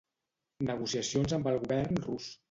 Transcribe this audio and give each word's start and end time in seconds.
Negociacions 0.69 1.35
amb 1.37 1.49
el 1.51 1.59
govern 1.65 2.01
rus. 2.07 2.31